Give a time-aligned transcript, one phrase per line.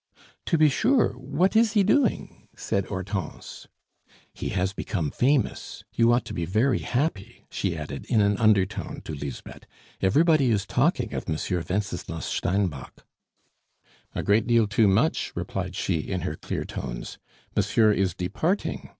[0.47, 3.67] "To be sure, what is he doing?" said Hortense.
[4.33, 5.83] "He has become famous.
[5.93, 9.67] You ought to be very happy," she added in an undertone to Lisbeth.
[10.01, 13.05] "Everybody is talking of Monsieur Wenceslas Steinbock."
[14.15, 17.19] "A great deal too much," replied she in her clear tones.
[17.55, 18.89] "Monsieur is departing.